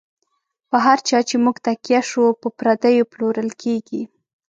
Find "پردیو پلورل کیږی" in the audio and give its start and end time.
2.57-4.01